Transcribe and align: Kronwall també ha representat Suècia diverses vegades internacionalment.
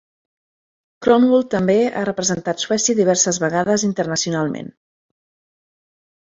Kronwall 1.07 1.45
també 1.55 1.75
ha 1.99 2.07
representat 2.09 2.65
Suècia 2.65 2.97
diverses 3.03 3.41
vegades 3.45 3.87
internacionalment. 3.91 4.75